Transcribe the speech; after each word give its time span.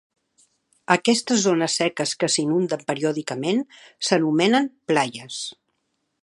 Aquestes 0.93 1.43
zones 1.43 1.75
seques 1.81 2.13
que 2.23 2.29
s'inunden 2.37 2.87
periòdicament 2.87 3.63
s'anomenen 4.09 4.67
"playas". 4.93 5.39